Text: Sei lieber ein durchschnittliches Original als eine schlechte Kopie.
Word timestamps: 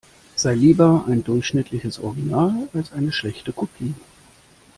Sei 0.35 0.55
lieber 0.55 1.05
ein 1.07 1.23
durchschnittliches 1.23 1.99
Original 1.99 2.67
als 2.73 2.91
eine 2.91 3.11
schlechte 3.11 3.53
Kopie. 3.53 3.93